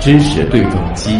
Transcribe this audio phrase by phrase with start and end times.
[0.00, 1.10] 知识对撞机。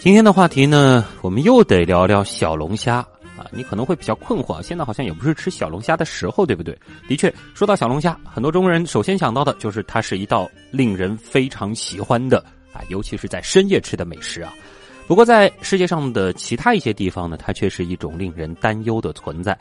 [0.00, 2.96] 今天的话题呢，我们又得聊聊小龙虾
[3.36, 3.44] 啊。
[3.50, 6.78] 你可能会比较困惑，现在好像也不是吃小龙虾的时候，对不对？
[7.08, 12.38] 的确，说到小龙虾，很多中国人首先想到的就是它是一道令人非常喜欢的
[12.72, 14.52] 啊，尤其是在深夜吃的美食啊。
[15.06, 19.56] 不过，在世界上的其他一些地方呢，它却是一种令人担忧的存在。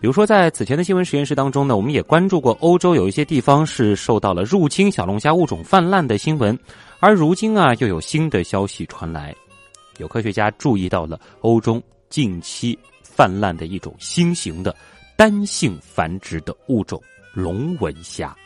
[0.00, 6.58] 比如说，在此前的新闻实验室当中呢，我们也关注过欧洲有一些地方是受到了入侵小龙虾物种泛滥的新闻，
[7.00, 9.34] 而如今啊，又有新的消息传来。
[9.98, 14.74] 有科学家注意到了欧洲近期泛滥的一种新型的
[15.16, 17.00] 单性繁殖的物种——
[17.34, 18.36] 龙纹虾。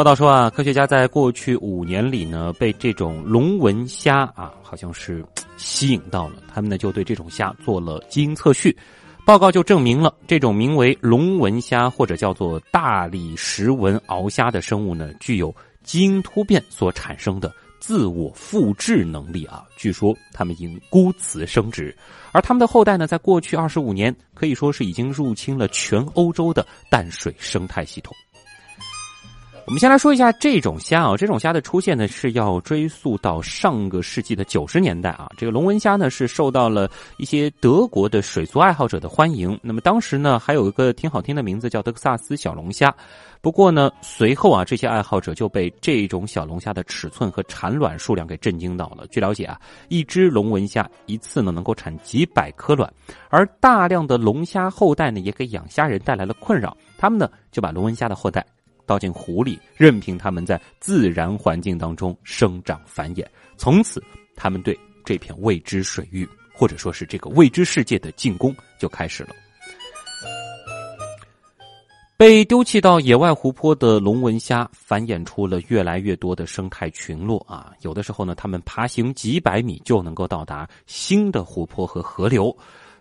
[0.00, 5.22] 报道说啊，科学家在过去五年里呢，被这种龙纹虾啊，好像是
[5.58, 8.74] 吸引到了，他们呢就对这种虾做了基因测序，
[9.26, 17.52] 报告就证明了这种名为龙纹虾或者叫做大理石纹鳌虾的生物呢，具有基因突变所产生的。
[17.78, 21.94] 自我复制能力啊，据说它们因孤雌生殖，
[22.32, 28.16] 而他们的后代呢，在过去二十五年可以说是已经入侵了全欧洲的淡水生态系统。
[29.66, 35.30] 我们先来说一下这种虾啊，这种虾的出现呢是要追溯到上个世纪的九十年代啊。
[35.36, 39.56] 这个龙纹虾呢是受到了一些德国的水族爱好者的欢迎。
[39.62, 42.92] 那么当时呢还有一个挺好听的名字叫德克萨斯小龙虾。
[43.40, 49.06] 不过呢随后啊这些爱好者就被这种小龙虾的尺寸和产卵数量给震惊到了。
[49.08, 52.92] 据了解啊，一只龙纹虾一次呢能够产几百颗卵，
[53.28, 56.76] 而大量的龙虾后代呢也给养虾人带来了困扰。
[56.98, 58.44] 他们呢就把龙纹虾的后代。
[58.90, 63.24] 倒进湖里，任凭它们在自然环境当中生长繁衍。
[63.56, 64.02] 从此，
[64.34, 69.30] 他们对这片未知水域，或者说是这个未知世界的进攻就开始了。
[72.16, 77.72] 被丢弃到野外湖泊的龙纹虾繁衍出了越来越多的生态群落啊！
[77.82, 82.54] 有的时候呢，它们爬行几百米就能够到达新的湖泊和河流。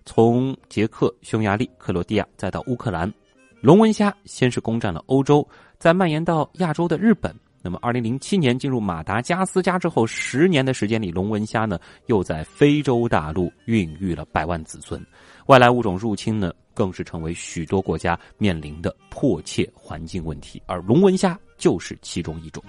[0.05, 3.11] 从捷克、匈牙利、克罗地亚，再到乌克兰，
[3.59, 5.45] 龙纹虾先是攻占了欧洲。
[5.79, 15.01] 在蔓延到亚洲的日本，那么二零零七年进入马达加斯加之后，十年的时间里，龙纹虾呢又在非洲大陆孕育了百万子孙。
[15.45, 22.61] 外来物种入侵呢，更是成为许多国家面临的迫切环境问题，而龙纹虾就是其中一种。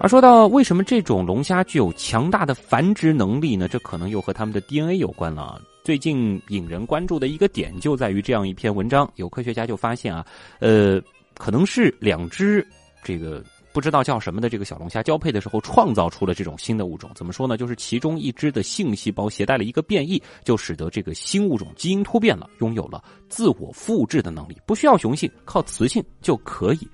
[0.00, 3.68] 而说到为什么这种龙虾具有强大的繁殖能力呢？
[3.68, 5.62] 这可能又和它们的 DNA 有关了。
[5.82, 10.24] 最近引人关注的一个点就在于这样一篇文章，有科学家就发现啊，
[10.58, 11.00] 呃，
[11.34, 12.66] 可能是两只
[13.02, 13.42] 这个
[13.72, 17.10] 不知道叫什么的这个小龙虾交配的时候创造出了这种新的物种。
[17.14, 17.56] 怎么说呢？
[17.56, 26.88] 就是其中一只的性细胞携带了一个变异，就使得这个新物种基因突变了，拥有了自我复制的能力，不需要雄性，靠雌性就可以。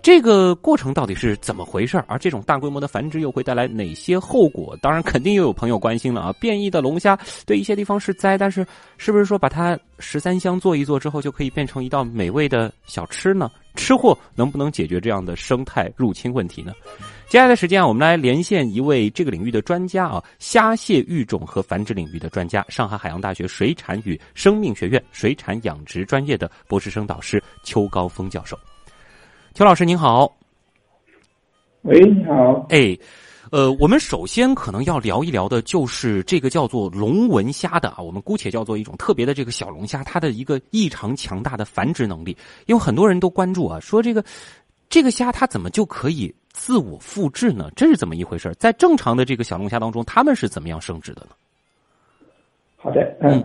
[0.00, 4.76] 这个过程到底是怎么回事而这种大规模的繁殖又会带来哪些后果？
[4.80, 6.32] 当然，肯定又有朋友关心了啊！
[6.40, 8.66] 变异的龙虾对一些地方是灾，但是
[8.96, 13.50] 是不是说把它十三香做一做之后就可以变成一道美味的小吃呢？
[13.74, 16.72] 吃货能不能解决这样的生态入侵问题呢？
[17.28, 28.58] 接下来的时间啊，我们来连线一位这个领域的专家啊，虾蟹育种和繁殖领域的专家，上海海洋大学水产与生命学院水产养殖专业的博士生导师邱高峰教授。
[29.58, 30.32] 邱老师您好，
[31.82, 32.96] 喂，你好，哎，
[33.50, 42.36] 呃，我们首先可能要聊一聊的，就是这个叫做龙纹虾的啊，我们姑且叫做一种特别的这个小龙虾，它的一个异常强大的繁殖能力。
[42.66, 44.22] 因为很多人都关注啊，说这个
[44.88, 47.68] 这个虾它怎么就可以自我复制呢？
[47.74, 48.54] 这是怎么一回事？
[48.60, 51.30] 在正常的这个小龙虾当中，它们是怎么样生殖的呢？
[52.76, 53.44] 好的，嗯，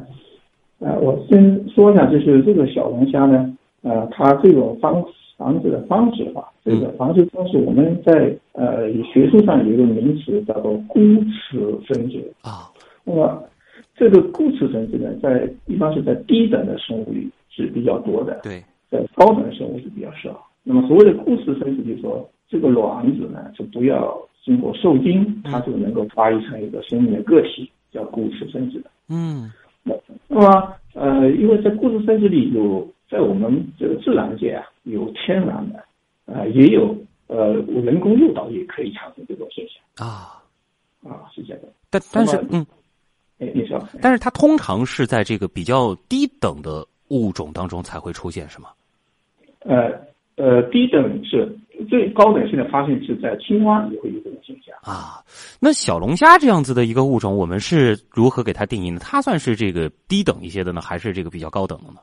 [0.78, 3.52] 呃，我先说一下，就是这个小龙虾呢，
[3.82, 5.44] 呃，它这种方式。
[5.44, 12.70] 防止的方式化，这个防治方式，我们在呃学术上有一个名词叫做孤雌生殖啊。
[13.04, 13.44] 那么
[13.96, 20.48] 这个孤雌生殖呢，在一般是在低等的生物里是比较多的，对，在高等的生物是比较少。
[20.64, 24.16] 那么所谓的孤雌生殖，就是说这个卵子呢，就不要
[24.46, 28.90] 经过受精，它就能够发育成一个生命的个体，叫孤雌生殖的。
[29.10, 29.52] 嗯，
[29.84, 29.94] 那
[30.30, 32.88] 那么呃，因为在孤雌生殖里有。
[33.10, 35.84] 在我们这个自然界啊，有天然的，
[36.26, 36.96] 啊，也有
[37.28, 40.42] 呃人工诱导也可以产生这种现象啊
[41.04, 41.70] 啊，是这样的。
[41.90, 42.66] 但但是嗯，
[43.40, 48.70] 哎，你说，但是它通常是在这个比较低等的物种当中才会出现，是吗？
[49.60, 49.92] 呃
[50.36, 51.48] 呃，低等是
[51.90, 55.24] 最高等现在发现是在青蛙也会有这种现象啊。
[55.60, 59.00] 那小龙虾这样子的一个物种，我们是如何给它定义呢？
[59.00, 62.00] 它算是这个低等一些的呢，还是这个比较高等的呢？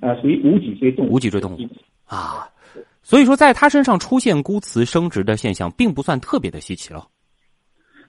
[0.00, 1.12] 啊，属于无脊椎动物。
[1.12, 1.58] 无脊椎动物
[2.06, 2.48] 啊，
[3.02, 7.06] 所以说在它身上出现孤雌生殖的现象，并不算特别的稀奇了。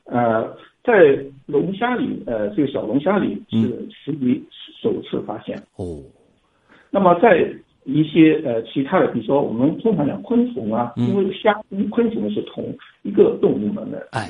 [0.06, 4.42] 呃，在龙虾里，呃，这个小龙虾里是属于
[4.82, 6.02] 首次发现哦。
[6.90, 7.54] 那么在
[7.86, 14.30] 一些呃其他的，比如说我们通常讲昆虫啊，因为虾跟昆虫是同一个动物门的，哎，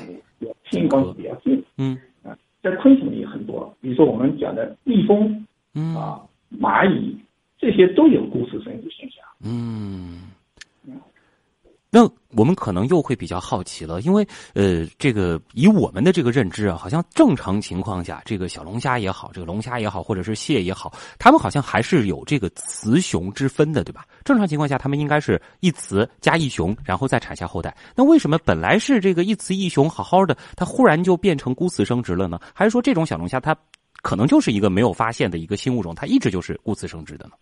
[0.70, 1.62] 亲关系比较近。
[1.78, 6.20] 嗯啊，在昆虫里很多，比如说我们讲的蜜蜂，嗯啊，
[6.60, 7.16] 蚂蚁，
[7.60, 9.24] 这些都有孤雌生殖现象。
[9.42, 10.22] 嗯。
[11.92, 14.24] 那我们可能又会比较好奇了，因为
[14.54, 24.06] 呃，这个以我们的这个认知啊，好像正常情况下，这个小龙虾也好，这个龙虾也好，或者是蟹也好，它们好像还是有这个雌雄之分的，对吧？
[24.24, 27.76] 正常情况下，它们应该是一雌加一雄，然后再产下后代。
[27.96, 32.38] 那为什么本来是这个一雌一雄好好的，它忽然就变成孤雌生殖了呢？
[32.54, 33.52] 还是说这种小龙虾它
[34.00, 37.32] 可能就是一个没有发现的一个新物种，它一直就是孤雌生殖的呢？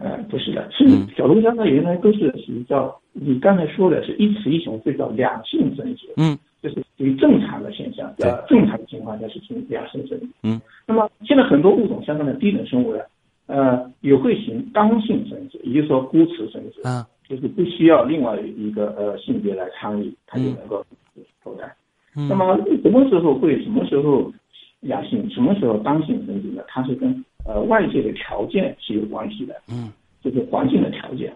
[0.00, 13.00] 呃，不是的，是小龙虾它原来都是属于叫你刚才说的是一雌一雄，这叫两性生殖，嗯，这是属于正常的现象，呃，正常的情况下是属于两性生殖，嗯，那么现在很多物种相当的低等生物呢，
[13.46, 20.82] 呃，也会行刚性生殖，也就是说孤雌生殖，啊，就是不需要另外一个呃性别来参与，它就能够
[21.42, 21.70] 后代。
[22.14, 24.32] 那么什么时候会什么时候
[24.80, 26.62] 两性，什么时候单性生殖呢？
[26.68, 29.92] 它是跟呃，外界的条件是有关系的，嗯，
[30.22, 31.32] 就是环境的条件。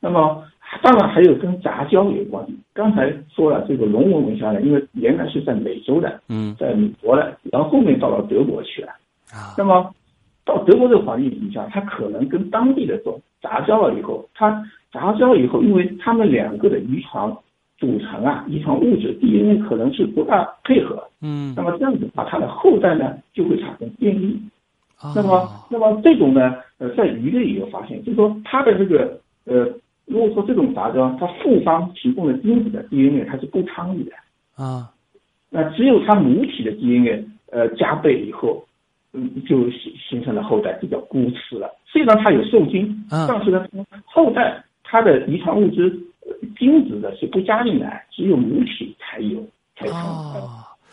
[0.00, 0.44] 那么，
[0.82, 2.58] 当然还有跟杂交有关系。
[2.72, 8.88] 刚才说了，这个龙纹纹虾呢，因为原来是在美洲的，嗯，在美国的，然后后面到了德国去了，
[9.30, 9.94] 啊，那么
[10.44, 14.60] 到德国这个环境底下，它可能跟当地的种杂交了以后，它
[14.92, 17.32] 杂交以后，因为它们两个的遗传
[17.78, 24.36] 组成啊，遗传物质 DNA 可能是不大配合，嗯，那么这样子的话，它的后代呢就会产生变异。
[25.14, 29.68] 那那么，那么这种呢，呃，在鱼类也有发现，就是说它的这个，呃，
[30.06, 34.12] 如果说这种杂交，它父方提供的精子的 DNA 它是不参与的，
[34.54, 34.90] 啊，
[35.50, 38.64] 那只有它母体的 DNA，呃，加倍以后，
[39.12, 41.68] 嗯，就形形成了后代，就叫孤雌了。
[41.86, 43.66] 虽然它有受精，但是呢，
[44.04, 45.98] 后代它的遗传物质
[46.58, 49.44] 精子的是不加进来，只有母体才有，
[49.76, 49.96] 才成。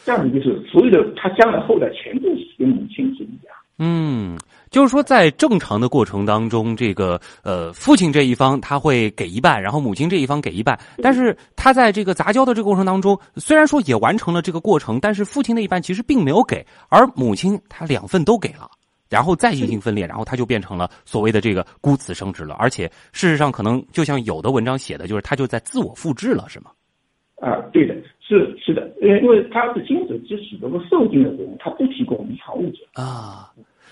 [0.05, 3.53] 这样子就是所有的它将来后代全部是跟母亲是一样。
[3.81, 4.37] 嗯，
[4.69, 10.77] 就是说，在正常的过程当中，这个呃，父亲这一方他会给一半，然后母亲这一方给一半。
[11.01, 18.69] 但是他在这个杂交的这个过程当中，虽然说也完成了这个过程，但是父亲那一半其实并没有给，而母亲他两份都给了，
[19.07, 22.55] 然后再进行分裂，然后他就变成了所谓的这个孤雌生殖了。
[22.55, 26.71] 而且事实上，可能就像有的文章写的，就是他就在自我复制了，是吗？
[27.39, 33.49] 啊，对的，是是的，因为，因为它是精子只起到个受精的作用，它不提供遗传物质啊。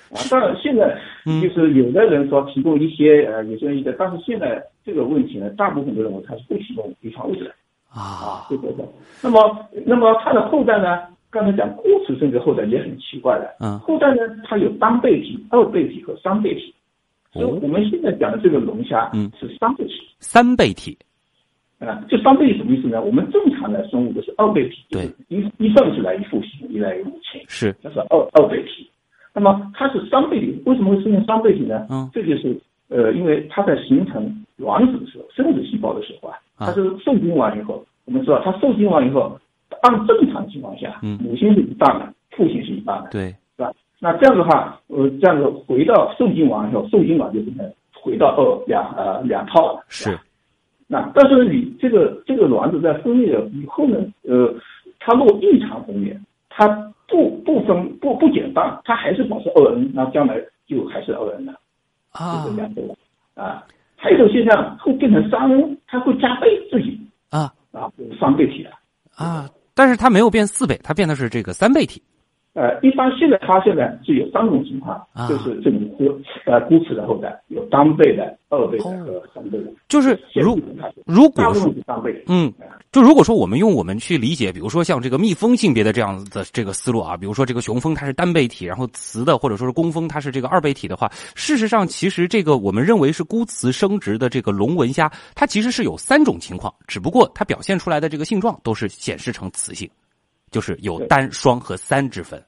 [0.10, 7.52] 啊，当然现在就是有的人说提供一些呃有些一个，但是现在这个问题呢，大部分都认为它是不提供遗传物质的
[7.90, 8.86] 啊啊，对对对。
[9.22, 16.74] 那么那么它的后代呢，刚才讲孤雌生殖后代也很奇怪的，嗯，后代呢它有单倍体、二倍体和三倍体，
[17.34, 20.98] 所以我们现在讲的这个龙虾，嗯，是三倍体，三倍体。
[21.80, 23.02] 啊，这三倍体什么意思呢？
[23.02, 28.90] 我们正常的生物都是二倍体，对，一一份是来于父亲，一来于母亲，是，这是二二倍体。
[29.34, 31.86] 那么它是三倍体，为什么会出现三倍体呢？
[31.92, 39.40] 嗯，这就是呃，因为它在形成卵子的时候，生殖细胞的时候啊，它是受精完以后，我们知道它受精完以后，
[39.84, 43.72] 按正常情况下，嗯，母亲是一半的，父亲是一半的，对，是吧？
[44.00, 50.18] 那这样的话，呃，这样子回到受精完以后，受精卵就变成回到二两呃两套了，是。
[50.88, 54.54] 那但是你这个这个卵子在分裂了以后呢，呃，
[55.00, 56.18] 它若异常分裂，
[56.50, 56.66] 它
[57.08, 61.54] 不不分不不减半，它还是保持二 n，那将来就还是二 n 了，
[62.12, 62.96] 啊，就是这样子了
[63.36, 63.64] 啊。
[63.96, 68.72] 还有一种现象会变成三 n，它会加倍自己啊啊，三倍体了
[69.16, 72.02] 啊，但是它没有变四倍，它变的是这个三倍体。
[72.58, 76.06] 呃，一般现在发现呢是有三种情况，啊、就是这种孤
[76.48, 79.72] 呃孤雌的后代有单倍的、二倍的和三倍的。
[79.88, 80.60] 就是如
[81.06, 81.72] 如果说
[82.26, 82.52] 嗯，
[82.92, 99.88] 就如果说我们用我们去理解，比如说像这个蜜蜂性别的这样子的这个思路啊，比如说这个雄蜂它是单倍体，然后雌的或者说是工蜂它是这个二倍体的话，事实上其实这个我们认为是孤雌生殖的这个龙纹虾，它其实是有三种情况，只不过它表现出来的这个性状都是显示成雌性。
[100.52, 102.42] 就是有单、双和三之分。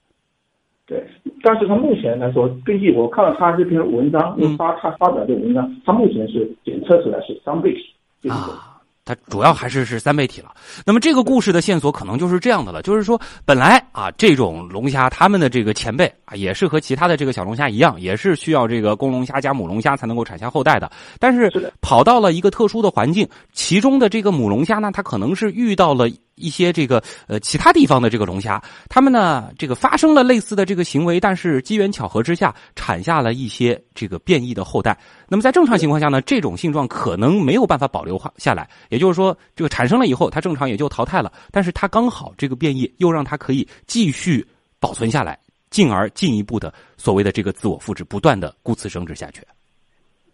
[0.85, 1.07] 对，
[1.43, 10.51] 但是他目前来说，根据我看了他这篇文章，嗯发他发表的文章，他目前是检测出来是三倍体，就是啊，它主要还是是三倍体了。
[10.87, 20.89] 那么这个故事的线索可能就是这样的了，就是说本来啊这种龙虾它们的这个前辈啊也是和其他的这个小龙虾一样，也是需要这个公龙虾加母龙虾才能够产下后代的。
[21.19, 26.09] 但是跑到了一个特殊的环境，其中的这个母龙虾呢，它可能是遇到了。
[26.39, 34.97] 一些这个呃其他地方的这个龙虾，它们呢这个发生了类似的这个行为，但是机缘巧合之下产下了一些这个变异的后代。
[35.27, 41.31] 那么在正常情况下呢，这种性状可能没有办法保留下来，也就是说这个产生了以后，它正常也就淘汰了。
[41.51, 44.47] 但是它刚好这个变异又让它可以继续
[44.79, 45.37] 保存下来，
[45.69, 49.41] 进而进一步的所谓的这个自我复制，不断的孤雌生殖下去。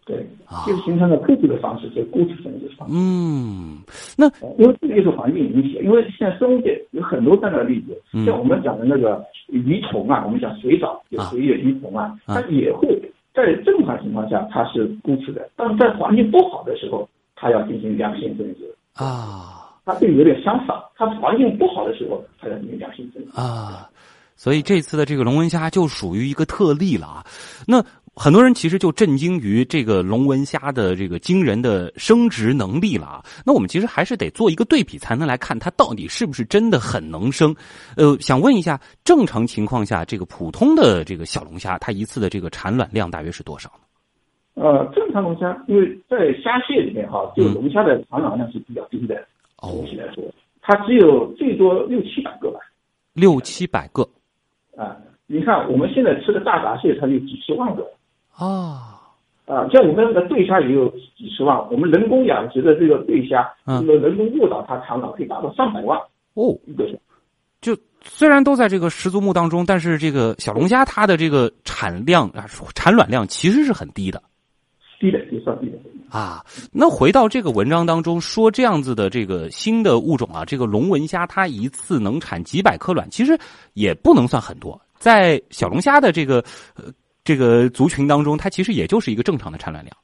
[0.06, 0.24] 对，
[0.68, 2.94] 就是形成了各自的方式，就孤雌生殖方式。
[2.96, 3.80] 嗯，
[4.16, 12.88] 那因为这个也是环境引起，因为现在生物界有很多这样的例子，像我们讲的那个鱼虫啊，我们讲水藻有水野鱼虫啊，它也会
[13.34, 19.74] 在正常情况下它是孤雌的，但是在环境不好的时候，它要进行良性生殖啊。
[19.86, 23.90] 它这个有点相反，它环境不好的时候，它要进行良性生殖啊。
[24.36, 27.26] 所以这次的这个龙纹虾就属于一个特例了啊。
[27.68, 27.84] 那。
[28.16, 33.26] 很多人其实就震惊于这个龙纹虾的这个惊人的生殖能力了啊！
[33.46, 37.54] 那我们其实还是得做一个对比，才能来看它到底是不是真的很能生。
[37.98, 44.64] 呃，想问一下，正常情况下，这个普通的这个小龙虾，它一次的这个产卵量大约是多少呢？
[44.64, 49.28] 呃，正常龙虾，因为在虾蟹里面哈，就龙虾的产卵量是比较低的。
[49.60, 50.24] 总体来说，
[50.62, 52.60] 它只有最多六七百个吧。
[53.12, 54.08] 六七百个。
[54.78, 54.96] 啊，
[55.28, 57.86] 你看我们现在吃的大闸蟹，它有几十万个。
[58.36, 58.92] 啊
[59.46, 66.00] 啊，像我们那个对虾也有几十万，我们人工养殖的这个对虾，那个人工诱导它产卵可以达到上百万
[66.34, 66.84] 哦，一个
[67.62, 74.20] 就虽然都在这个十足目当中，但是这个小龙虾它的这个产量啊，产卵量其实是很低的，
[75.00, 75.78] 低的就算低的
[76.10, 76.44] 啊。
[76.74, 83.38] 那回到这个文章当中说，这样子的这个新的物种啊，这个龙纹虾它一次能产几百颗卵，其实
[83.74, 86.44] 也不能算很多，在小龙虾的这个
[86.76, 86.86] 呃。
[87.26, 89.98] 这个族群当中，它其实也就是一个正常的产卵量。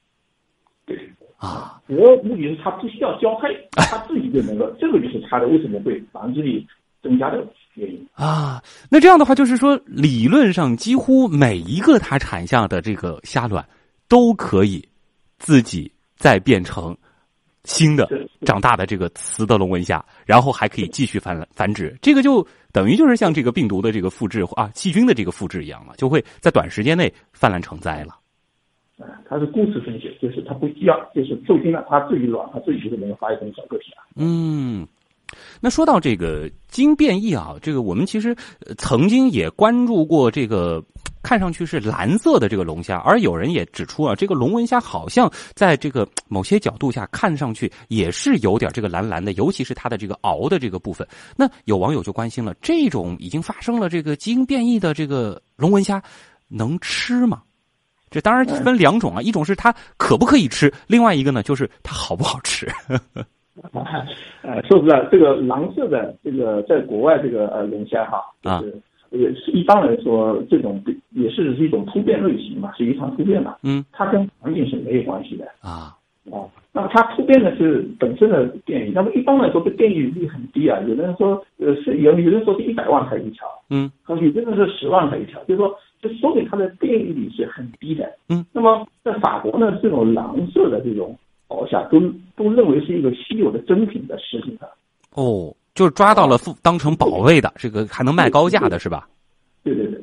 [0.84, 0.98] 对
[1.38, 6.66] 啊，主要目的是它不需要交配， 它自己就能够，这个就是它的为什么会繁殖力
[7.00, 7.42] 增加的
[7.74, 8.62] 原因啊。
[8.90, 13.64] 那这样的话，就是说，理论上几乎每一个它产下的这个虾卵
[14.08, 14.86] 都可以
[15.38, 16.96] 自己再变成
[17.64, 18.08] 新的
[18.44, 21.96] 长大的这个雌的龙纹虾，然后还可以继续繁繁殖。
[22.00, 22.46] 这个就。
[22.72, 28.16] 等于就是像这个病毒的这个复制啊，细菌的这个复制一样了，就会在短时间内泛滥成灾了。
[28.96, 34.08] 啊，它是孤雌分解，就是它不需要，就是受精了，它自己卵，它自己就能够发育成小个体啊。
[34.16, 34.88] 嗯。
[35.60, 38.34] 那说到这个基因变异啊，这个我们其实
[38.78, 40.82] 曾经也关注过这个
[41.22, 51.06] 看上去是蓝色的这个龙虾，而有人也指出啊，这个龙纹虾好像在这个 某些角度下看上去也是有点这个蓝蓝的，尤其是它的这个螯的这个部分。
[51.36, 56.02] 那有网友就关心了，这种已经发生了这个基因变异的这个龙纹虾
[56.48, 57.42] 能吃吗？
[58.10, 62.66] 这当然分两种啊，一种是它可不可以吃，另外一个呢就是它好不好吃。
[64.42, 68.80] 呃，说实在，这个蓝色的这个在国外这个呃龙虾哈，就是
[69.10, 75.94] 也是一般来说这种也是是一种突变类型嘛，是遗传突变嘛，嗯，它跟环境是没有关系的啊
[76.30, 76.48] 啊。
[76.72, 88.46] 那么它突变的是本身的变异，那么一般来说这变异率很低啊，有的人说呃是有有人说是一百万才一条，嗯，有的人是十万才一条，就是说就说明它的变异率是很低的，嗯。
[88.50, 91.14] 那么在法国呢，这种蓝色的这种。
[91.52, 92.00] 保下都
[92.34, 94.66] 都认为是一个稀有的珍品的食品的，
[95.10, 99.06] 哦，就是抓到了当成宝贝的，这个还能卖高价的是吧？
[99.62, 100.02] 对对对，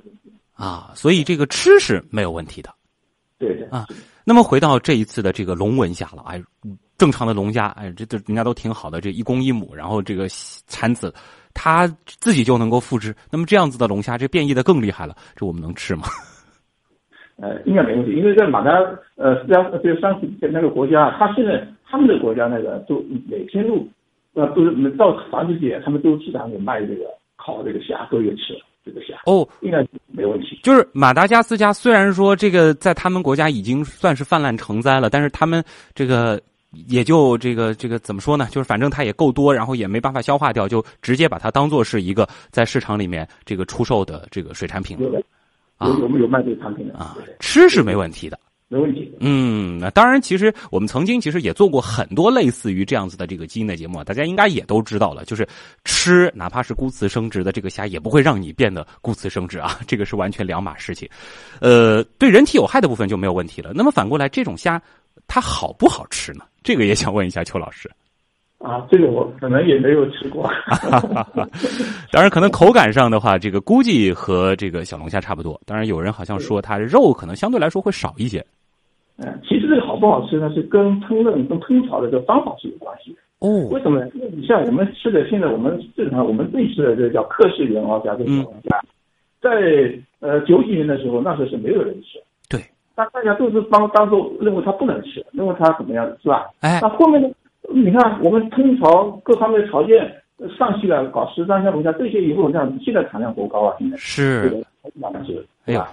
[0.54, 2.70] 啊，所以这个吃是没有问题的，
[3.40, 3.88] 对对啊。
[4.24, 6.40] 那么回到这一次的这个龙纹虾了，哎，
[7.00, 10.28] 正常的龙虾，哎，这这人家都挺好的，这一公一母，然后这个
[10.68, 11.12] 产子，
[11.56, 13.16] 它自己就能够复制。
[13.32, 16.04] 那么这样子的龙虾，这变异的更厉害了，这我们能吃吗？
[17.42, 18.72] 呃，应该没问题，因为在马达
[19.16, 23.88] 呃，实际上这三十那个国家，他现在他们的国家那个都每天都，
[24.34, 27.06] 呃，都是到繁殖节，他们都市场有卖这个
[27.38, 28.54] 烤这个虾，都有吃
[28.84, 29.14] 这个虾。
[29.26, 30.60] 哦，应该没问题。
[30.64, 35.64] 就是马达加斯加，虽然说这个在他们国家已经算是泛滥成灾了，但是他们
[35.96, 36.40] 这个
[36.90, 38.48] 也就这个这个怎么说呢？
[38.52, 44.98] 就是反正它也够多，然后也没办法消化掉，就直接把它当做是一个在市场里面这个出售的这个水产品
[45.80, 45.90] 了。
[45.90, 47.16] 有有没有卖这个产品的啊？
[47.40, 49.12] 吃是没问题的，没问题。
[49.20, 55.26] 嗯，那当然，其实我们曾经其实也做过很多类似于这样子的这个基因的节目，大家应该也都知道了。
[55.26, 55.48] 就是
[55.86, 61.10] 吃哪怕是孤雌生殖的这个虾，也不会让你变得孤雌生殖啊，这个是完全两码事情。
[61.62, 63.72] 呃，对人体有害的部分就没有问题了。
[63.74, 64.82] 那么反过来，这种虾
[65.28, 66.46] 它好不好吃呢？
[66.62, 67.90] 这个也想问一下邱老师。
[68.60, 70.50] 啊，这个我可能也没有吃过。
[72.12, 75.60] 当然，可能口感上的话，这个估计和这个小龙虾差不多。
[75.66, 78.46] 当然，有人好像说它肉可能相对来说会少一些。
[79.18, 83.20] 嗯，其实这个好不好吃呢，是跟烹饪、跟烹调的这个方法是有关系的。
[83.40, 84.10] 哦，为什么呢？
[84.14, 88.82] 因为你像我们吃的，现在我们正常我们最吃的这个叫克氏原螯虾，这个小龙虾，
[89.42, 92.20] 在呃九几年的时候，那时候是没有人吃。
[92.50, 92.60] 对。
[92.98, 96.50] 那大家都是当当做认为它不能吃，认为它怎么样，是吧？
[96.60, 96.80] 哎。
[96.82, 97.30] 那后面呢？
[97.72, 100.12] 你看我们烹调各方面的条件
[100.58, 103.76] 上去了，搞十三香龙虾这些以后，像现在产量多高啊？
[103.80, 104.64] 现在是。
[105.26, 105.88] 是，哎呀，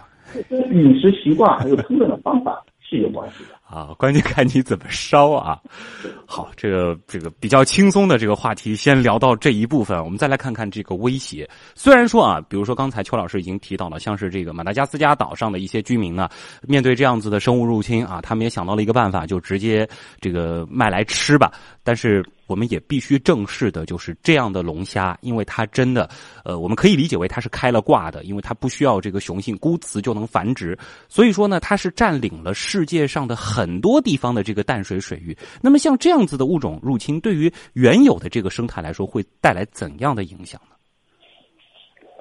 [0.48, 2.62] 跟饮食习惯还有烹饪的方法。
[2.88, 5.58] 是有关系的啊，关键看你怎么烧啊。
[6.24, 10.02] 好，这个这个比较轻松的这个话题，先聊到这一部分。
[10.02, 11.48] 我们再来看看这个威胁。
[11.74, 16.28] 虽然说啊，比如说刚才邱老师已经提到了，像是这个马达加斯加岛上的一些居民呢，
[16.62, 19.88] 面对这样子的生物入侵啊，他们也想到了一个办法，就直接
[20.20, 21.52] 这个卖来吃吧。
[21.82, 22.24] 但是。
[22.46, 26.08] 我们也必须正视的，就是这样的龙虾，因为它真的，
[26.44, 35.36] 呃，我们可以理解为它是开了挂的，因为它不需要这个雄性孤雌就能繁殖，所以说呢，它是占领了世界上的很多地方的这个淡水水域。
[35.62, 40.76] 那么像这样子的物种入侵，对于原有的这个生态来说，会带来怎样的影响呢？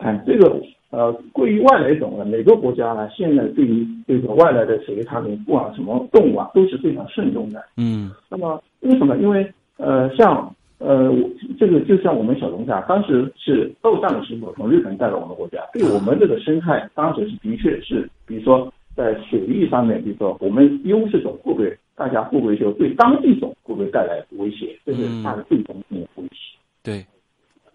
[0.01, 7.63] 哎，这个呃，对于外来种呢，每个国家呢，现在对于这个外来的水产品，不管什么动物啊，都是非常慎重的。
[7.77, 8.11] 嗯。
[8.29, 9.15] 那么为什么？
[9.17, 11.13] 因为呃，像呃，
[11.57, 24.77] 这个就像我们小龙虾，当时是斗战的时候从日本带到我们国家，对我们这个生态，当时是的确是，比如说在水域上面，比如说我们优势种会不会，大家会不会就对当地种会不会带来威胁？
[24.85, 26.57] 这是它的最终性的威胁。
[26.83, 27.05] 对。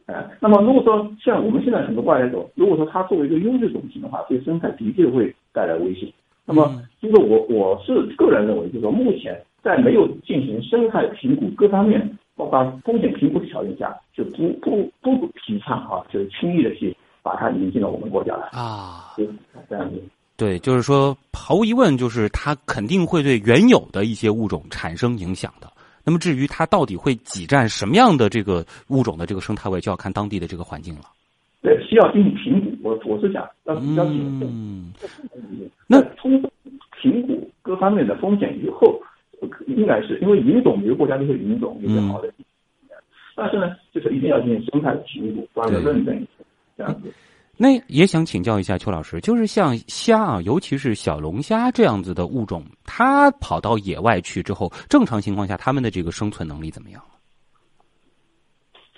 [0.06, 6.06] 哎，那么如果说像我们现在很多外来种，如果说它作为一个优势种群的话，对生态的确会带来威胁。
[6.44, 9.40] 那么，就是我我是个人认为，就是说目前。
[9.62, 19.28] 在没有进行生态评估各方面，包括风险评估的条件下，就不不不提倡啊，就是轻易的去把它引进到我们国家来啊，对，
[19.68, 20.02] 这样子。
[20.38, 25.70] 对，就是说，毫无疑问，就是它肯定会对原有的一些物种产生影响的。
[26.02, 31.02] 那么，至于它到底会挤占什么样的这个物种的这个生态位，就要看当地的这个环境了。
[31.60, 32.88] 对，需要进行评估。
[32.88, 34.48] 我我是想要要谨慎。
[34.48, 34.92] 嗯，
[35.86, 36.50] 那通过
[37.02, 38.98] 评估各方面的风险以后。
[39.66, 42.32] 应该是因为云种，每个国家都是云种，有些好的。
[43.34, 46.26] 但是呢，就是一定要进行生态的评估，专门认证
[46.76, 47.12] 这样子。
[47.56, 57.02] 那也想请教一下邱老师，就是像虾啊，尤其是小龙虾这样子的物种，它跑到野外去之后，正常情况下，它们的这个生存能力怎么样？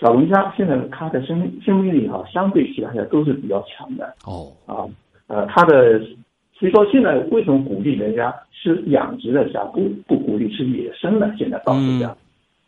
[0.01, 4.15] 小龙虾现在它的生生命力哈，相对其他的都是比较强的。
[4.25, 4.53] 哦。
[4.67, 4.89] 啊，
[5.29, 6.01] 呃，它的。
[6.63, 11.29] 所以说，现在为什么鼓励人家吃养殖的虾，不不鼓励吃野生的？
[11.37, 12.17] 现在倒是这样，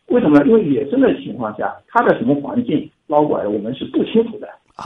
[0.07, 0.45] 为什么呢？
[0.45, 4.83] 因为野生的情况下，它的什么环境捞过来，我们是不清楚的啊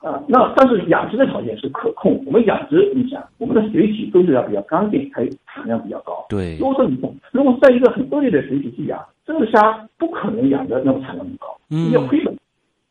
[0.00, 0.22] 啊。
[0.28, 2.22] 那但是养殖的条件是可控。
[2.24, 6.24] 我们养殖，你想，我们的水体都是要比较干净，还有产量比较高。
[6.28, 6.56] 对。
[6.58, 6.96] 如果说你
[7.32, 11.48] 如果在一个很恶劣的水体去养，这个虾不可能养的那么产量高，
[11.92, 12.32] 要亏本。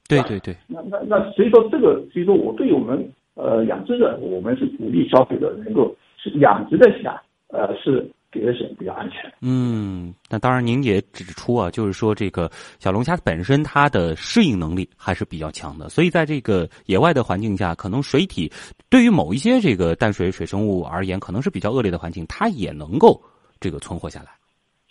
[0.09, 0.53] 对对对。
[0.67, 3.09] 那那那，所以说这个，所以说我对我们。
[3.35, 9.31] 呃，养殖的我们是鼓励消费者能够是养殖的虾，呃，是给的是比较安全。
[9.41, 18.51] 嗯，那当然您也指出啊，就是说这个小龙虾本身它的适应能力还是比较强的，所以在这个野外的环境下，可能水体
[18.89, 23.21] 对于某一些这个淡水水生物而言，可能是比较恶劣的环境，它也能够
[23.59, 24.29] 这个存活下来。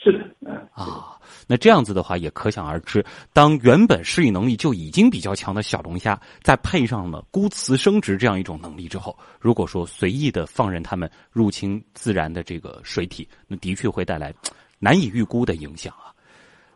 [0.04, 14.30] 是的，啊，那这样子的话也可想而知，当原本适应能力就已经比较强的小龙虾，再配上了孤雌生殖这样一种能力之后，如果说随意的放任它们入侵自然的这个水体，那的确会带来
[14.78, 16.12] 难以预估的影响啊。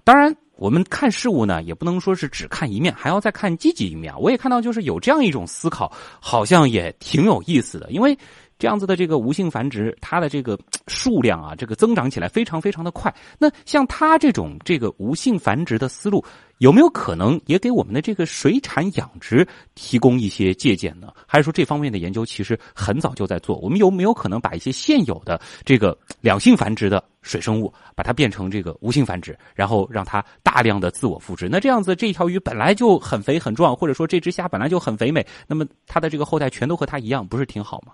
[0.05, 4.19] 当然，我们看事物呢，也不能说是只看一面，还要再看积极一面。
[4.19, 8.17] 我也看到，就是有这样一种思考，好像也挺有意思的，因为。
[8.59, 13.15] 这样子的这个无性繁殖，它的这个数量啊，这个增长起来非常非常的快。
[13.39, 16.25] 那像它这种这个无性繁殖的思路，
[16.59, 21.13] 有没有可能也给我们的这个水产养殖提供一些借鉴呢？
[21.27, 23.57] 还是说这方面的研究其实很早就在做？
[23.59, 31.49] 我们有没有可能把一些现有的这个两性繁殖的水生物，把它变成这个无性繁殖，然后让它大量的自我复制？
[31.49, 37.93] 那这样子，这条鱼本来就很肥很壮，或者说这只虾本来就很肥美，那么它的这个后代全都和它一样，不是挺好吗？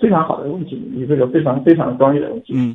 [0.00, 2.52] 非常好的问题，你这个非常非常专业的问题。
[2.54, 2.74] 嗯，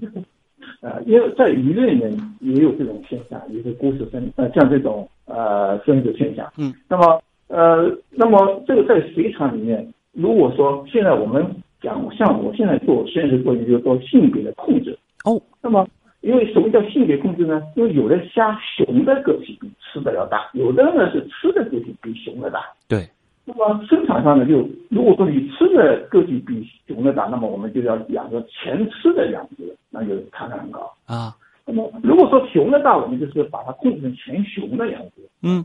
[0.81, 6.51] 呃，因为在鱼类里面也有这种现象，也是孤雌生，呃，像这种呃生殖现象。
[6.57, 11.45] 嗯，那么呃，那么这个在水产里面，如果说现在我们
[11.81, 14.97] 讲，像我现在做实验室做研究做性别的控制。
[15.23, 15.87] 哦，那么
[16.21, 17.61] 因为什么叫性别控制呢？
[17.75, 22.59] 因为有的虾熊的个体比吃的要大，有的呢是吃的个体比熊的大。
[22.87, 23.07] 对。
[23.53, 31.35] 那么生产上呢，就如果说你吃的个体比熊的大，那么我们就要养个全吃的养殖，那就产量很高啊。
[31.65, 35.27] 那么如果说熊的大，我们就是把它控制成全熊的养殖。
[35.43, 35.63] 嗯。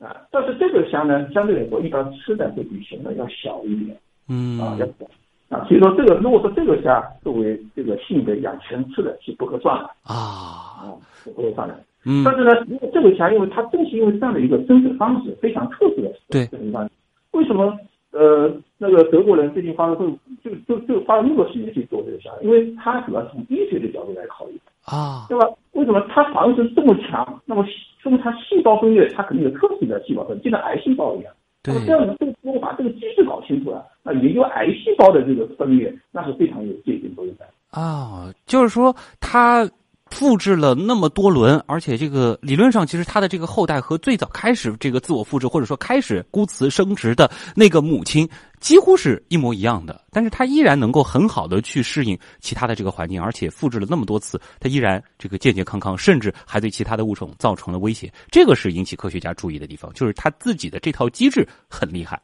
[0.00, 3.96] 啊，但是这个虾呢，相对来说，一般吃的会比熊的要小一点。
[4.28, 4.58] 嗯。
[4.60, 5.56] 啊，要小。
[5.56, 11.78] 啊，所以说这个如果说这个虾作为这个性别养全吃的是不合算的啊啊，是不合算的。
[12.04, 12.22] 嗯。
[12.24, 16.90] 但是呢，如果这个虾，因为它正是因为这样的一个生殖方式非常特殊的对生殖方式，
[17.34, 17.78] 为什么
[18.12, 20.08] 呃那个德国人最近花了就
[20.42, 22.30] 就就就花了那么多时间去做这个虾？
[22.42, 25.46] 因为他主要从医学的角度来考虑啊，对吧？
[25.72, 27.40] 为什么它防止这么强？
[27.44, 27.64] 那么
[28.00, 31.32] 说明它细胞分裂它肯定有特定的细胞分裂，就像癌细胞一样。
[31.62, 31.74] 对。
[31.74, 37.44] 那么这样呢，这个如果把这个机制搞清楚了，那研究癌细胞的这个分裂，那是非常有借鉴作用的。
[37.70, 39.68] 啊，就是说它。
[40.14, 48.26] 复制了那么多轮，而且这个理论上，其实它的这个后代和最早开始这个自我复制或者说开始孤雌生殖的那个母亲
[48.60, 58.08] 几乎是一模一样的，但是它依然能够很好的去适应其他的这个环境，而且复制了那么多次，它依然这个健健康康，甚至还对其他的物种造成了威胁。
[58.30, 62.22] 这个是引起科学家注意的地方，就是它自己的这套机制很厉害。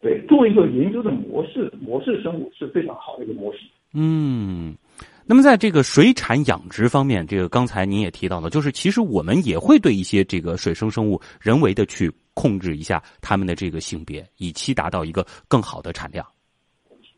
[0.00, 3.58] 对，作为一个研究的模式，模式生物是非常好的一个模式。
[3.92, 4.76] 嗯。
[5.24, 16.26] 那么，在这个水产养殖方面，这个刚才您也提到了，就是其实我们也会对一些这个水生生物人为的去控制一下它们的这个性别，以期达到一个更好的产量。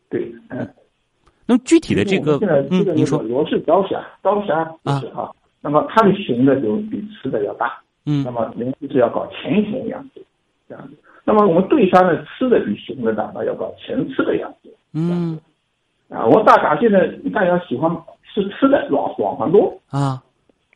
[0.09, 0.67] 对，嗯。
[1.47, 2.39] 那么具体的这个，
[2.71, 10.23] 嗯，您说罗氏刀虾，刀虾就是哈，那么它的雄的就比雌的要大，嗯，那么人就是要搞前雄养殖
[10.67, 10.95] 这样子。
[11.23, 15.39] 那么我们对虾呢，吃的比雄的大，那要搞前雌的养殖，嗯。
[16.09, 16.99] 啊，我大闸蟹呢，
[17.33, 17.89] 大家喜欢
[18.33, 20.21] 吃吃的软软黄多啊，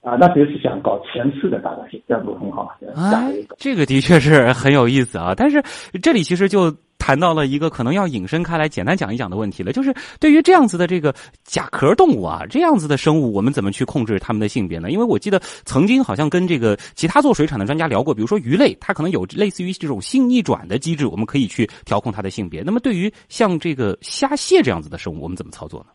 [0.02, 2.64] 啊，那就是想搞前吃的大闸蟹，这样不很好？
[2.96, 3.12] 啊，
[3.58, 5.34] 这个的确是很有意思啊。
[5.36, 5.64] 但是
[6.02, 6.74] 这里其实就。
[7.00, 11.12] 谈到了一个可能要引申开来简单讲一讲的问题了，就是对于这样子的这个
[11.44, 14.92] 甲壳动物啊，这样子的生物，我们怎么去控制它们的性别呢？
[14.92, 22.62] 因为我记得曾经好像跟这个其他做水产的专家聊过，比如说鱼类，它可能有类似于这种性逆转的机制，我们可以去调控它的性别。
[22.62, 25.88] 那么对于像这个虾蟹这样子的生物，我们怎么操作呢？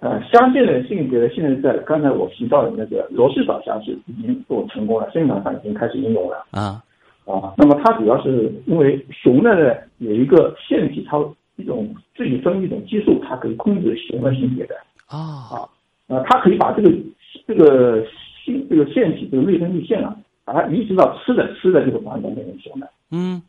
[0.00, 6.82] 呃，虾蟹的性别现在在刚才我提到的那个罗氏藻虾是已经做成功了，生产上已经开始应用了啊。
[7.26, 11.18] 啊，那么它主要是因为熊的呢有一个腺体它
[11.56, 14.74] 一种自己分泌一种激素，它可以控制熊的性别的
[15.06, 15.18] 啊。
[15.18, 15.68] 啊，
[16.06, 16.90] 呃，它可以把这个
[17.46, 18.06] 这个
[18.44, 23.42] 性这个腺体这个内分泌腺啊，把它移植到吃的吃的这个环境变成雄的，嗯，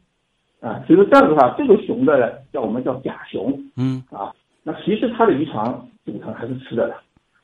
[0.59, 4.03] 啊，所以说这样的话，这个熊的叫我们叫假熊，嗯。
[4.11, 5.63] 啊，那其实它的遗传
[6.03, 6.95] 组成还是吃的的，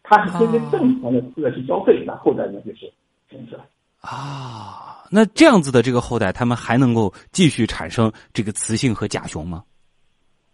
[0.01, 2.91] 它是跟正常的吃的去交配，那后代呢就是
[3.29, 3.59] 雄的。
[4.03, 9.63] 啊，那这样子的这个后代，他们还能够继续产生这个雌性和甲雄吗？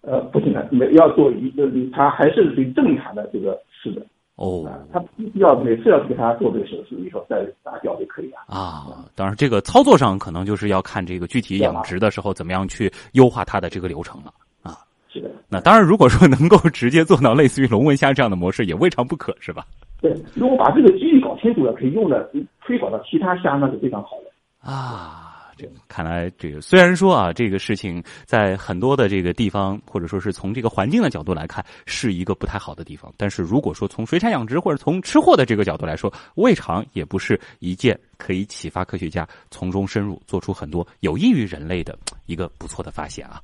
[0.02, 4.06] 呃，不行的，没要做一个，他还是对正常的这个是的。
[4.36, 8.38] 哦，他必须要每次要给他做这个手术以后再打掉就可以了。
[8.48, 14.32] 啊，当然这个操作上可能就是要看这个具体养殖的时候怎么样去优化它的这个流程了。
[14.62, 14.78] 啊，
[15.12, 15.30] 是的。
[15.50, 19.66] 那当然，如果说能够直接做到类似于龙纹虾这样的模式，也未尝不可，是吧？
[20.00, 22.32] 对，如果把这个机理搞清楚了，可以用的
[22.70, 25.26] 推广到其他虾，那是非常好的啊。
[25.58, 33.12] 这看来，这个虽然说啊，这个事情在很多的这个地方，或者说是从这个环境的角度来看，是一个不太好的地方。
[33.18, 43.42] 但是如果说从水产养殖或者从吃货的这个角度来说，未尝也不是一件可以启发科学家从中深入做出很多有益于人类的一个不错的发现啊。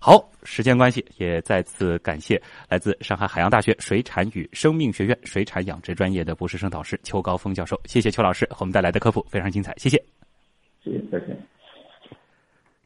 [0.00, 7.78] 好，时间关系，也再次感谢来自上海海洋大学水产与生命学院水产养殖专业的博士生导师邱高峰教授。
[7.84, 9.96] 谢谢邱老师和我们带来的科普，非常精彩，谢谢。
[10.84, 11.36] 谢谢，再见。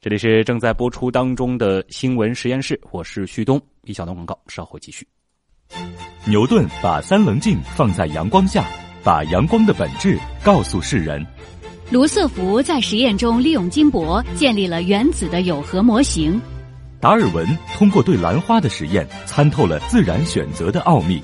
[0.01, 3.61] 这里是正在播出当中的新闻实验室，我是旭东。
[3.85, 5.07] 一小段广告，稍后继续。
[6.27, 8.64] 牛顿把三棱镜放在阳光下，
[9.05, 11.25] 把阳光的本质告诉世人。
[11.90, 16.40] 卢瑟福在实验中利用金箔建立了原子的有核模型。
[17.02, 17.44] 达尔文
[17.76, 21.20] 通过对兰花的实验，参透了自然选择的奥秘。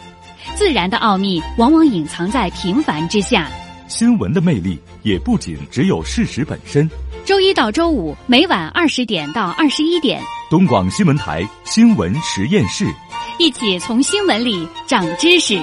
[0.57, 3.49] 自然的奥秘往往隐藏在平凡之下。
[3.87, 6.91] 新闻的魅力也不仅只有事实本身。
[7.25, 12.85] 周一到周五每晚二十点到二十一点，东广新闻台新闻实验室，
[13.39, 15.55] 一起从新闻里长知识。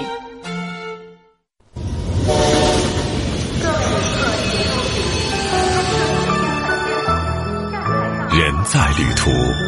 [8.32, 9.65] 人在旅途。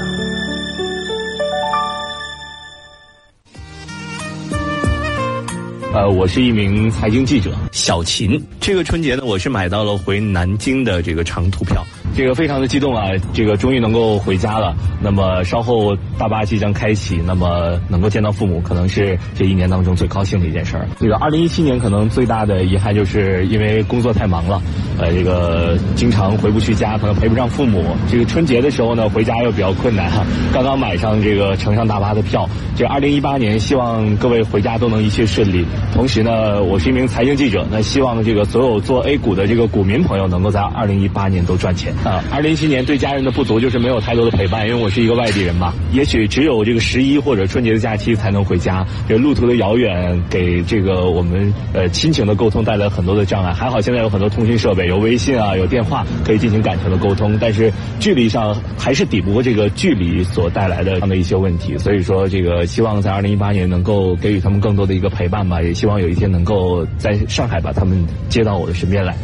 [5.98, 8.40] 呃，我是一名财经记者小秦。
[8.60, 11.84] 这个春节呢，我是买到了回南京的这个长途票，
[12.14, 13.08] 这个非常的激动啊！
[13.34, 14.76] 这个终于能够回家了。
[15.02, 20.86] 那么稍后大巴即将开启，那么能够见到父母，可能是这一年当中最高兴的一件事儿。
[21.00, 24.62] 这个二零一七年可能最大的遗憾就是因为工作太忙了，
[25.00, 27.84] 呃，这个经常回不去家，可能陪不上父母。
[28.08, 30.24] 这个春节的时候呢，回家又比较困难哈。
[30.52, 35.66] 刚刚买上这个乘上大巴的票，这二零一八年希望各位回家都能一切顺利。
[35.92, 42.22] 同时呢，我是一名财经记者，那希望这个所有做 A 股的这个股民朋友能够在二零一八年都赚钱啊。
[42.30, 48.86] 二零一七年对家人的不足就是没有太多的陪伴，因为我是一个外地人嘛，也许只有这个十一或者春节的假期才能回家。
[49.08, 53.52] 这路途的遥远给这个我们呃亲情的沟通带来很多的障碍。
[53.52, 61.76] 还好现在有很多通讯设备，有微信啊，有电话可以进行感情的沟通，但是距离上还是抵不过这个距离所带来的这样的一些问题。
[61.78, 65.58] 所以说，这个希望在二零一八年能够给予他们更多的一个陪伴吧。
[65.62, 69.16] 也希望有一天能够在上海把他们接到我的身边来。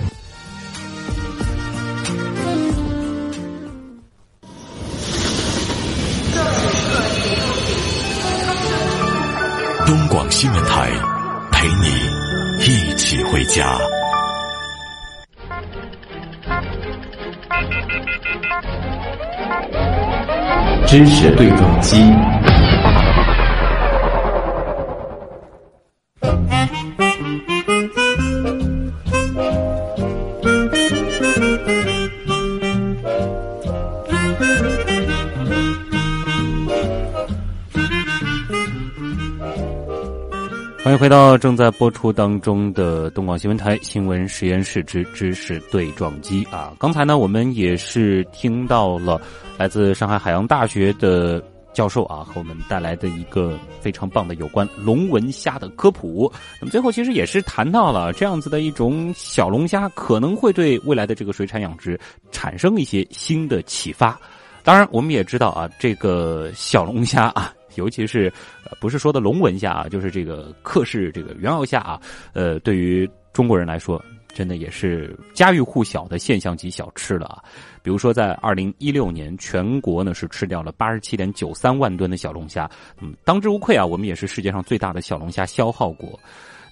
[9.85, 10.93] 东广新闻台
[11.51, 11.89] 陪你
[12.65, 13.77] 一起回家。
[20.87, 22.54] 知识对撞机。
[40.85, 46.75] 欢迎回到正在播出当中的东广新闻台新闻实验室之知识对撞机啊！
[46.79, 49.19] 刚才呢，我们也是听到了
[49.57, 51.43] 来自上海海洋大学的
[51.75, 56.33] 教授啊，和我们带来的一个非常棒的有关龙纹虾的科普。
[56.61, 64.19] 那么最后其实也是谈到了这样子的一种小龙虾，可能会对未来的这个水产养殖产生一些新的启发。
[64.63, 67.53] 当然，我们也知道啊，这个小龙虾啊。
[67.75, 68.33] 尤其是，
[68.81, 72.01] 不是说的龙纹虾啊，就是这个克氏这个原螯虾啊，
[72.33, 74.01] 呃，对于中国人来说，
[74.33, 77.43] 真的也是家喻户晓的现象级小吃了啊。
[77.85, 82.69] 比如说，在二零一六年，全国呢是吃掉了八十七点九三万吨的小龙虾，
[82.99, 86.19] 嗯，当之无愧啊，我们也是世界上最大的小龙虾消耗国。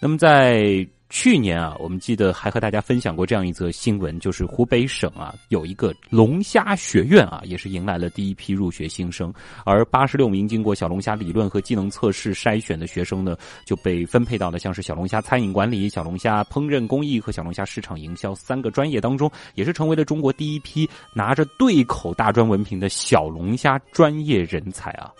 [0.00, 9.30] 那么在去年啊，我们记得还和大家分享过这样一则新闻，就是湖北省啊有一个龙虾学院啊，也是迎来了第一批入学新生，
[9.66, 25.12] 而八十六名经过小龙虾理论和技能测试筛选的学生呢，就被分配到了像是小龙虾餐饮管理、小龙虾烹饪工艺和小龙虾市场营销三个专业当中，也是成为了中国第一批拿着对口大专文凭的小龙虾专业人才啊。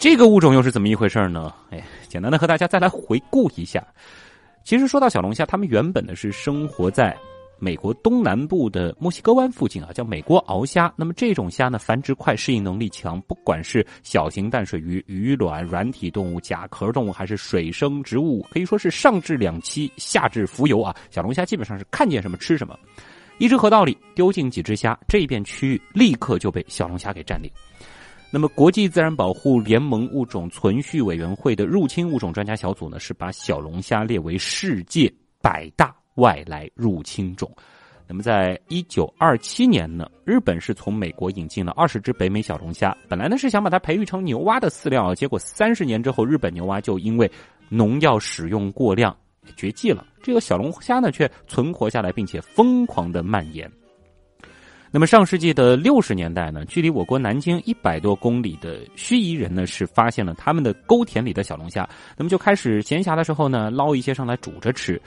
[0.00, 1.54] 这个物种又是怎么一回事呢？
[1.70, 3.86] 哎，简单的和大家再来回顾一下。
[4.68, 7.16] 其实说到小龙虾，它们原本呢是生活在
[7.58, 10.92] 美国东南部的墨西哥湾附近啊，叫美国鳌虾。
[10.94, 22.78] 那么这种虾呢，繁殖快，适应能力强，不管是小型淡水鱼、鱼卵、软体动物、甲壳动物，还是水生植物，可以说是上至两栖，下至浮游啊，小龙虾基本上是看见什么吃什么。
[23.38, 27.50] 一只河道里丢进几只虾，这一片区域立刻就被小龙虾给占领。
[28.30, 35.10] 那么，国际自然保护联盟物种存续委员会的入侵物种专家小组呢，是把小龙虾列为世界
[35.40, 37.50] 百大外来入侵种。
[38.06, 47.30] 那么，在一九二七年呢，日本是从美国引进了二十只北美小龙虾，本来呢是想把它培育成牛蛙的饲料，结果三十年之后，日本牛蛙就因为
[47.70, 49.16] 农药使用过量
[49.56, 53.70] 绝迹了，这个小龙虾呢却存活下来，并且疯狂的蔓延。
[54.90, 65.00] 那么上世纪的六十年代呢，距离我国南京一百多公里的盱眙人呢，是发现了他们的沟田里的小龙虾，那么就开始闲暇的时候呢，捞一些上来煮着吃。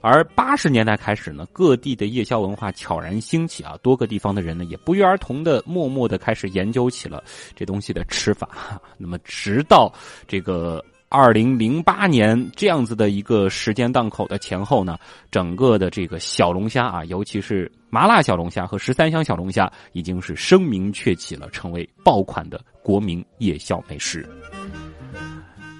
[0.00, 7.22] 而八十年代开始呢，各地的夜宵文化悄然兴起啊，多个地方的人呢，也不约而同的默默的开始研究起了
[7.54, 8.48] 这东西的吃法。
[8.98, 9.92] 那么直到
[10.26, 10.84] 这个。
[11.10, 14.98] 二零零八年这样子的一个时间档口的前后呢，
[15.30, 24.28] 整个的这个小龙虾啊，尤其是麻辣小龙虾和十三香小龙虾，已经是声名鹊起了，成为爆款的国民夜宵美食。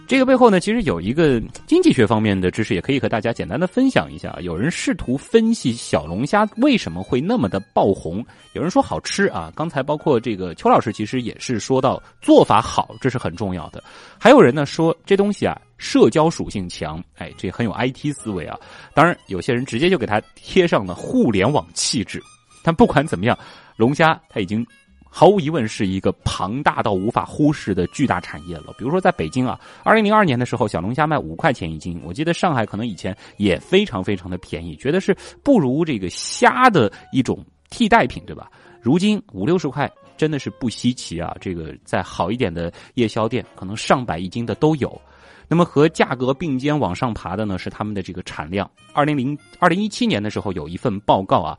[0.09, 4.35] 这个背后呢，其实有一个经济学方面的知识，也可以和大家简单的分享一下。
[4.40, 9.53] 有人试图分析小龙虾为什么会那么的爆红，有人说好吃啊。
[9.55, 13.85] 刚才包括这个邱老师，其实也是说到做法好，这是很重要的。
[14.18, 18.59] 还有人呢说这东西啊，社交属性强，哎，这很有 IT 思维啊。
[18.94, 22.18] 当然，有些人直接就给它贴上了互联网气质。
[22.62, 23.38] 但不管怎么样，
[23.77, 24.66] 龙虾它已经。
[25.11, 28.75] 毫无疑问是一个庞大到无法忽视的巨大产业了。
[28.79, 38.51] 比如说，在北京啊，二零零二年的时候，小龙虾卖五块钱一斤，我记得上海可能以前也非常非常的便宜，觉得是不如这个虾的一种替代品，对吧？
[38.81, 41.37] 如今五六十块真的是不稀奇啊！
[41.40, 45.01] 这个在好一点的夜宵店，可能上百一斤的都有。
[45.49, 48.71] 那么和价格并肩往上爬的呢，是他们的这个产量。
[48.92, 51.59] 二零零二零一七年的时候，有一份报告啊。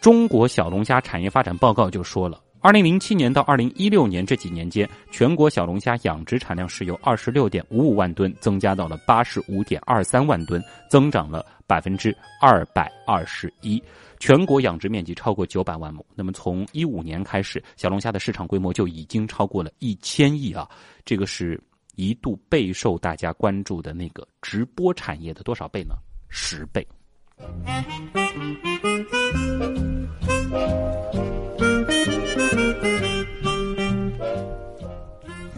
[0.00, 13.82] 中国小龙虾产业发展报告就说了，二零零七年到二零一六年这几年间，全国小龙虾养殖产量是由二十六点五五万吨增加到了八十五点二三万吨，增长了百分之二百二十一。
[14.18, 16.04] 全国养殖面积超过九百万亩。
[16.14, 20.68] 那么从一五年开始，小龙虾的市场规模就已经超过了一千亿啊！
[21.06, 21.58] 这个是
[21.96, 25.94] 一度备受大家关注的那个直播产业的多少倍呢？
[26.28, 26.86] 十倍。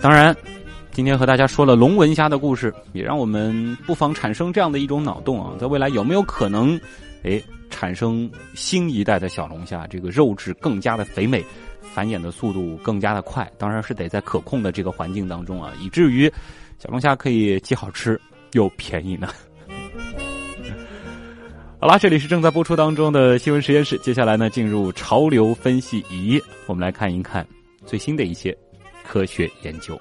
[0.03, 0.37] 当然，
[0.91, 6.79] 今天和大家说了龙纹虾的故事，也让我们不妨产生这样的一种脑洞啊，在未来有没有可能，
[7.23, 9.87] 哎，产生新一代的小龙虾？
[9.87, 11.45] 这个肉质更加的肥美，
[11.81, 16.29] 繁衍的速度更加的快，当然是得在可控的这个环境当中啊，以至于
[16.81, 18.21] 小龙虾可以既好吃
[18.55, 19.29] 又便宜呢。
[21.79, 23.97] 好啦，这里是正在播出当中的新闻实验室。
[23.99, 27.47] 接下来呢，进入潮流分析仪，我们来看一看
[27.87, 28.57] 最新的一些
[29.12, 30.01] 科学研究。